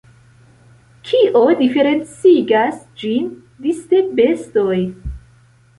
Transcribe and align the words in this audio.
Kio 1.09 1.43
diferencigas 1.59 2.81
ĝin 3.03 3.31
disde 3.69 4.05
bestoj? 4.23 4.79